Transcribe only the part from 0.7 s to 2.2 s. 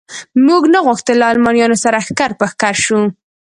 نه غوښتل له المانیانو سره